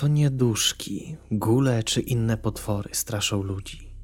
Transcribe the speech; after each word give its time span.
To 0.00 0.08
nie 0.08 0.30
duszki, 0.30 1.16
gule 1.30 1.82
czy 1.82 2.00
inne 2.00 2.36
potwory 2.36 2.90
straszą 2.92 3.42
ludzi. 3.42 3.96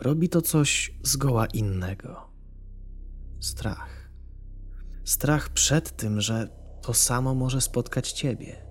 Robi 0.00 0.28
to 0.28 0.42
coś 0.42 0.94
zgoła 1.02 1.46
innego. 1.46 2.30
Strach. 3.40 4.10
Strach 5.04 5.48
przed 5.48 5.96
tym, 5.96 6.20
że 6.20 6.48
to 6.82 6.94
samo 6.94 7.34
może 7.34 7.60
spotkać 7.60 8.12
ciebie. 8.12 8.66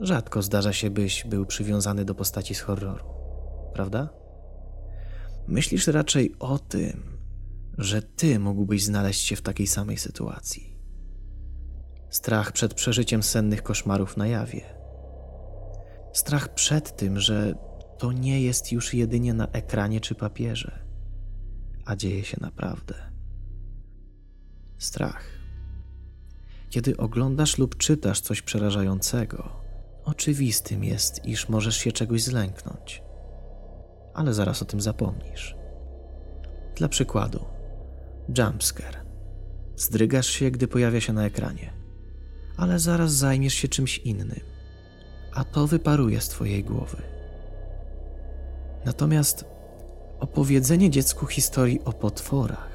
Rzadko 0.00 0.42
zdarza 0.42 0.72
się, 0.72 0.90
byś 0.90 1.24
był 1.26 1.46
przywiązany 1.46 2.04
do 2.04 2.14
postaci 2.14 2.54
z 2.54 2.60
horroru, 2.60 3.04
prawda? 3.74 4.08
Myślisz 5.48 5.86
raczej 5.86 6.34
o 6.38 6.58
tym, 6.58 7.18
że 7.78 8.02
ty 8.02 8.38
mógłbyś 8.38 8.84
znaleźć 8.84 9.26
się 9.26 9.36
w 9.36 9.42
takiej 9.42 9.66
samej 9.66 9.98
sytuacji. 9.98 10.76
Strach 12.10 12.52
przed 12.52 12.74
przeżyciem 12.74 13.22
sennych 13.22 13.62
koszmarów 13.62 14.16
na 14.16 14.26
jawie. 14.26 14.81
Strach 16.12 16.54
przed 16.54 16.96
tym, 16.96 17.20
że 17.20 17.54
to 17.98 18.12
nie 18.12 18.42
jest 18.42 18.72
już 18.72 18.94
jedynie 18.94 19.34
na 19.34 19.48
ekranie 19.48 20.00
czy 20.00 20.14
papierze, 20.14 20.78
a 21.84 21.96
dzieje 21.96 22.24
się 22.24 22.36
naprawdę. 22.40 22.94
Strach. 24.78 25.24
Kiedy 26.70 26.96
oglądasz 26.96 27.58
lub 27.58 27.76
czytasz 27.76 28.20
coś 28.20 28.42
przerażającego, 28.42 29.62
oczywistym 30.04 30.84
jest, 30.84 31.26
iż 31.26 31.48
możesz 31.48 31.76
się 31.76 31.92
czegoś 31.92 32.22
zlęknąć, 32.22 33.02
ale 34.14 34.34
zaraz 34.34 34.62
o 34.62 34.64
tym 34.64 34.80
zapomnisz. 34.80 35.56
Dla 36.76 36.88
przykładu, 36.88 37.44
jumpscare. 38.38 39.02
Zdrygasz 39.76 40.26
się, 40.26 40.50
gdy 40.50 40.68
pojawia 40.68 41.00
się 41.00 41.12
na 41.12 41.24
ekranie, 41.24 41.72
ale 42.56 42.78
zaraz 42.78 43.12
zajmiesz 43.12 43.54
się 43.54 43.68
czymś 43.68 43.98
innym, 43.98 44.40
a 45.34 45.44
to 45.44 45.66
wyparuje 45.66 46.20
z 46.20 46.28
twojej 46.28 46.64
głowy. 46.64 47.02
Natomiast 48.84 49.44
opowiedzenie 50.20 50.90
dziecku 50.90 51.26
historii 51.26 51.80
o 51.84 51.92
potworach 51.92 52.72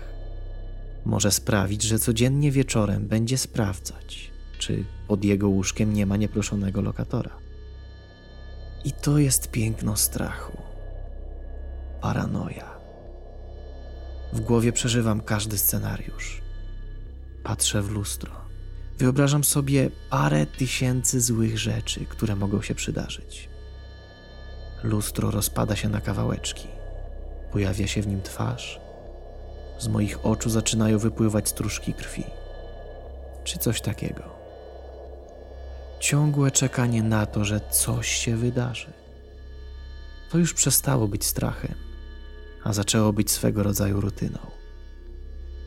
może 1.06 1.32
sprawić, 1.32 1.82
że 1.84 2.00
codziennie 2.00 2.52
wieczorem 2.52 3.08
będzie 3.08 3.38
sprawdzać, 3.38 4.32
czy 4.60 4.86
pod 5.08 5.24
jego 5.24 5.50
łóżkiem 5.50 5.94
nie 5.94 6.06
ma 6.06 6.18
nieproszonego 6.18 6.82
lokatora. 6.82 7.38
I 8.86 8.92
to 8.92 9.18
jest 9.18 9.52
piękno 9.52 9.96
strachu. 9.96 10.58
Paranoja. 12.02 12.78
W 14.34 14.40
głowie 14.40 14.72
przeżywam 14.72 15.22
każdy 15.22 15.58
scenariusz. 15.58 16.42
Patrzę 17.44 17.82
w 17.82 17.92
lustro. 17.92 18.47
Wyobrażam 18.98 19.44
sobie 19.44 19.90
parę 20.10 20.46
tysięcy 20.46 21.22
złych 21.22 21.58
rzeczy, 21.58 22.06
które 22.06 22.36
mogą 22.36 22.62
się 22.62 22.76
przydarzyć. 22.76 23.50
Lustro 24.84 25.32
rozpada 25.32 25.76
się 25.76 25.90
na 25.90 26.02
kawałeczki. 26.02 26.68
Pojawia 27.52 27.88
się 27.88 28.02
w 28.02 28.08
nim 28.08 28.22
twarz. 28.22 28.80
Z 29.80 29.88
moich 29.88 30.26
oczu 30.26 30.50
zaczynają 30.50 30.98
wypływać 30.98 31.50
stróżki 31.50 31.94
krwi. 31.94 32.24
Czy 33.44 33.58
coś 33.58 33.82
takiego. 33.82 34.24
Ciągłe 36.00 36.52
czekanie 36.52 37.04
na 37.04 37.26
to, 37.26 37.46
że 37.46 37.62
coś 37.72 38.08
się 38.08 38.36
wydarzy. 38.36 38.94
To 40.32 40.38
już 40.38 40.54
przestało 40.54 41.08
być 41.08 41.26
strachem, 41.26 41.76
a 42.64 42.74
zaczęło 42.74 43.14
być 43.14 43.32
swego 43.32 43.64
rodzaju 43.64 44.02
rutyną. 44.02 44.40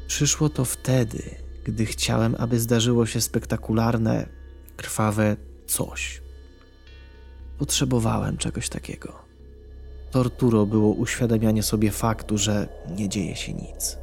Przyszło 0.07 0.49
to 0.49 0.65
wtedy, 0.65 1.50
gdy 1.73 1.87
chciałem, 1.87 2.37
aby 2.39 2.61
zdarzyło 2.61 3.07
się 3.07 3.21
spektakularne, 3.21 4.27
krwawe 4.77 5.37
coś. 5.67 6.23
Potrzebowałem 7.59 8.37
czegoś 8.37 8.69
takiego. 8.69 9.31
Torturą 10.11 10.67
było 10.67 10.93
uświadamianie 10.93 11.63
sobie 11.63 11.91
faktu, 11.91 12.39
że 12.39 12.69
nie 12.97 13.09
dzieje 13.09 13.37
się 13.37 13.55
nic. 13.55 13.99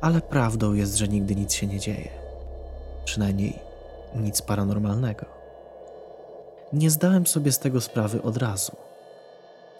Ale 0.00 0.20
prawdą 0.20 0.72
jest, 0.72 0.96
że 0.96 1.08
nigdy 1.08 1.34
nic 1.34 1.52
się 1.52 1.66
nie 1.66 1.80
dzieje. 1.80 2.08
Przynajmniej 3.04 3.58
nic 4.16 4.42
paranormalnego. 4.42 5.26
Nie 6.72 6.90
zdałem 6.90 7.26
sobie 7.26 7.52
z 7.52 7.58
tego 7.58 7.80
sprawy 7.80 8.22
od 8.22 8.36
razu. 8.36 8.76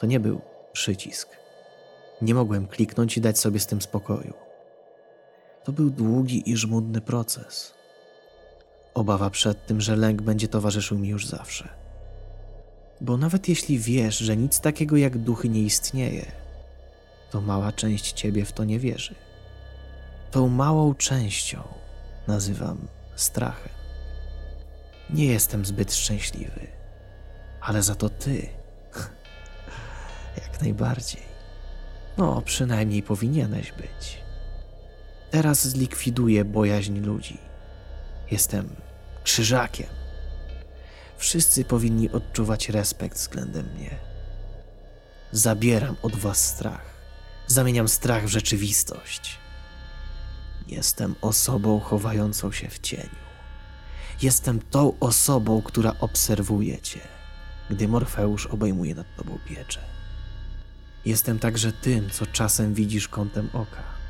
To 0.00 0.06
nie 0.06 0.20
był 0.20 0.40
przycisk. 0.72 1.28
Nie 2.22 2.34
mogłem 2.34 2.66
kliknąć 2.66 3.16
i 3.16 3.20
dać 3.20 3.38
sobie 3.38 3.60
z 3.60 3.66
tym 3.66 3.82
spokoju. 3.82 4.34
To 5.64 5.72
był 5.72 5.90
długi 5.90 6.50
i 6.50 6.56
żmudny 6.56 7.00
proces. 7.00 7.74
Obawa 8.94 9.30
przed 9.30 9.66
tym, 9.66 9.80
że 9.80 9.96
lęk 9.96 10.22
będzie 10.22 10.48
towarzyszył 10.48 10.98
mi 10.98 11.08
już 11.08 11.26
zawsze. 11.26 11.68
Bo 13.00 13.16
nawet 13.16 13.48
jeśli 13.48 13.78
wiesz, 13.78 14.18
że 14.18 14.36
nic 14.36 14.60
takiego 14.60 14.96
jak 14.96 15.18
duchy 15.18 15.48
nie 15.48 15.62
istnieje, 15.62 16.32
to 17.30 17.40
mała 17.40 17.72
część 17.72 18.12
ciebie 18.12 18.44
w 18.44 18.52
to 18.52 18.64
nie 18.64 18.78
wierzy. 18.78 19.14
Tą 20.30 20.48
małą 20.48 20.94
częścią 20.94 21.62
nazywam 22.28 22.88
strachem. 23.16 23.72
Nie 25.10 25.26
jestem 25.26 25.64
zbyt 25.64 25.94
szczęśliwy, 25.94 26.66
ale 27.60 27.82
za 27.82 27.94
to 27.94 28.08
ty 28.08 28.48
jak 30.42 30.60
najbardziej. 30.60 31.22
No, 32.18 32.42
przynajmniej 32.42 33.02
powinieneś 33.02 33.72
być. 33.72 34.22
Teraz 35.32 35.68
zlikwiduję 35.68 36.44
bojaźń 36.44 37.00
ludzi. 37.00 37.38
Jestem 38.30 38.68
krzyżakiem. 39.24 39.86
Wszyscy 41.16 41.64
powinni 41.64 42.10
odczuwać 42.10 42.68
respekt 42.68 43.16
względem 43.16 43.66
mnie. 43.74 43.90
Zabieram 45.32 45.96
od 46.02 46.16
was 46.16 46.46
strach. 46.46 46.84
Zamieniam 47.46 47.88
strach 47.88 48.24
w 48.24 48.28
rzeczywistość. 48.28 49.38
Jestem 50.68 51.14
osobą 51.20 51.80
chowającą 51.80 52.52
się 52.52 52.68
w 52.68 52.78
cieniu. 52.78 53.22
Jestem 54.22 54.60
tą 54.60 54.98
osobą, 55.00 55.62
która 55.62 55.94
obserwuje 56.00 56.80
cię, 56.80 57.00
gdy 57.70 57.88
Morfeusz 57.88 58.46
obejmuje 58.46 58.94
nad 58.94 59.16
tobą 59.16 59.38
pieczę. 59.48 59.80
Jestem 61.04 61.38
także 61.38 61.72
tym, 61.72 62.10
co 62.10 62.26
czasem 62.26 62.74
widzisz 62.74 63.08
kątem 63.08 63.48
oka, 63.52 64.01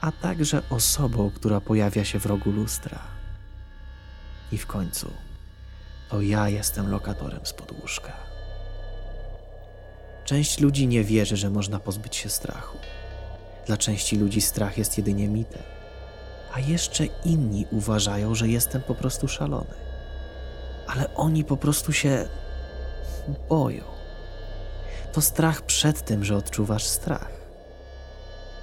a 0.00 0.12
także 0.12 0.62
osobą, 0.70 1.30
która 1.34 1.60
pojawia 1.60 2.04
się 2.04 2.20
w 2.20 2.26
rogu 2.26 2.50
lustra. 2.50 2.98
I 4.52 4.58
w 4.58 4.66
końcu 4.66 5.10
to 6.08 6.20
ja 6.20 6.48
jestem 6.48 6.90
lokatorem 6.90 7.46
spod 7.46 7.72
łóżka. 7.72 8.12
Część 10.24 10.60
ludzi 10.60 10.86
nie 10.86 11.04
wierzy, 11.04 11.36
że 11.36 11.50
można 11.50 11.78
pozbyć 11.78 12.16
się 12.16 12.28
strachu. 12.28 12.78
Dla 13.66 13.76
części 13.76 14.16
ludzi 14.16 14.40
strach 14.40 14.78
jest 14.78 14.98
jedynie 14.98 15.28
mitem, 15.28 15.62
a 16.52 16.60
jeszcze 16.60 17.06
inni 17.06 17.66
uważają, 17.70 18.34
że 18.34 18.48
jestem 18.48 18.82
po 18.82 18.94
prostu 18.94 19.28
szalony. 19.28 19.74
Ale 20.86 21.14
oni 21.14 21.44
po 21.44 21.56
prostu 21.56 21.92
się 21.92 22.28
boją. 23.48 23.84
To 25.12 25.20
strach 25.20 25.62
przed 25.62 26.04
tym, 26.04 26.24
że 26.24 26.36
odczuwasz 26.36 26.84
strach. 26.84 27.35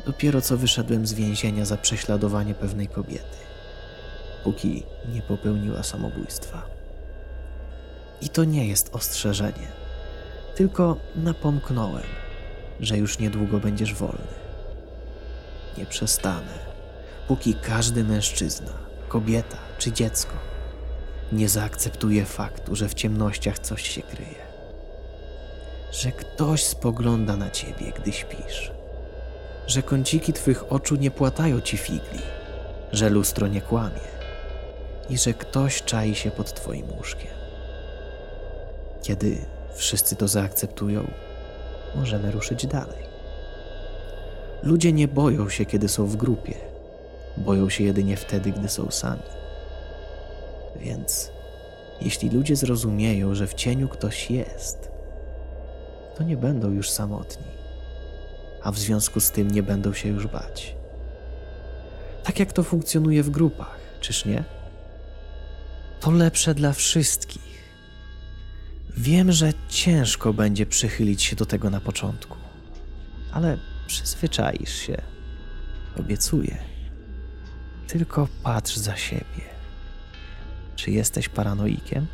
Dopiero 0.06 0.42
co 0.42 0.58
wyszedłem 0.58 1.08
z 1.08 1.14
więzienia 1.14 1.66
za 1.66 1.78
prześladowanie 1.78 2.54
pewnej 2.54 2.88
kobiety, 2.88 3.38
póki 4.44 4.84
nie 5.14 5.22
popełniła 5.22 5.84
samobójstwa. 5.84 6.66
I 8.22 8.30
to 8.30 8.44
nie 8.44 8.68
jest 8.68 8.96
ostrzeżenie, 8.96 9.68
tylko 10.56 10.98
napomknąłem, 11.16 12.04
że 12.80 12.98
już 12.98 13.20
niedługo 13.20 13.60
będziesz 13.60 13.94
wolny. 13.94 14.34
Nie 15.78 15.86
przestanę, 15.86 16.60
póki 17.28 17.54
każdy 17.54 18.04
mężczyzna, 18.04 18.72
kobieta 19.08 19.58
czy 19.78 19.92
dziecko 19.92 20.34
nie 21.32 21.50
zaakceptuje 21.50 22.26
faktu, 22.26 22.76
że 22.76 22.90
w 22.90 22.94
ciemnościach 22.94 23.60
coś 23.60 23.90
się 23.90 24.02
kryje. 24.02 24.46
Że 25.92 26.12
ktoś 26.12 26.64
spogląda 26.64 27.38
na 27.38 27.50
ciebie, 27.50 27.94
gdy 28.00 28.12
śpisz. 28.12 28.73
Że 29.68 29.84
kąciki 29.84 30.34
twych 30.34 30.74
oczu 30.74 30.96
nie 30.96 31.12
płatają 31.12 31.62
ci 31.62 31.78
figli. 31.78 32.20
Że 32.92 33.10
lustro 33.10 33.48
nie 33.48 33.62
kłamie. 33.62 34.14
I 35.10 35.18
że 35.18 35.34
ktoś 35.34 35.84
czai 35.84 36.16
się 36.16 36.32
pod 36.32 36.54
twoim 36.54 36.86
łóżkiem. 36.98 37.32
Kiedy 39.02 39.38
wszyscy 39.76 40.16
to 40.16 40.28
zaakceptują, 40.28 41.08
możemy 41.96 42.32
ruszyć 42.32 42.68
dalej. 42.68 43.04
Ludzie 44.64 44.94
nie 44.94 45.08
boją 45.08 45.50
się, 45.50 45.66
kiedy 45.66 45.90
są 45.90 46.06
w 46.06 46.16
grupie. 46.16 46.54
Boją 47.38 47.70
się 47.70 47.84
jedynie 47.84 48.18
wtedy, 48.18 48.52
gdy 48.52 48.70
są 48.70 48.92
sami. 48.92 49.22
Więc 50.76 51.32
jeśli 52.02 52.30
ludzie 52.30 52.56
zrozumieją, 52.56 53.36
że 53.36 53.48
w 53.48 53.54
cieniu 53.54 53.88
ktoś 53.88 54.32
jest, 54.32 54.92
to 56.16 56.24
nie 56.24 56.38
będą 56.38 56.72
już 56.72 56.90
samotni, 56.90 57.48
a 58.64 58.72
w 58.72 58.80
związku 58.80 59.20
z 59.20 59.32
tym 59.32 59.52
nie 59.52 59.64
będą 59.64 59.94
się 59.94 60.10
już 60.10 60.28
bać. 60.28 60.76
Tak 62.24 62.40
jak 62.40 62.54
to 62.54 62.64
funkcjonuje 62.64 63.24
w 63.24 63.30
grupach, 63.30 63.80
czyż 64.02 64.26
nie? 64.26 64.44
To 66.00 66.12
lepsze 66.12 66.56
dla 66.56 66.74
wszystkich. 66.74 67.54
Wiem, 68.98 69.32
że 69.32 69.54
ciężko 69.70 70.34
będzie 70.34 70.66
przychylić 70.66 71.24
się 71.24 71.36
do 71.36 71.46
tego 71.46 71.70
na 71.70 71.82
początku, 71.82 72.38
ale 73.32 73.58
przyzwyczaisz 73.88 74.76
się. 74.76 75.02
Obiecuję. 76.00 76.58
Tylko 77.88 78.28
patrz 78.44 78.78
za 78.78 78.96
siebie. 78.96 79.44
Czy 80.76 80.92
jesteś 80.92 81.30
paranoikiem? 81.30 82.08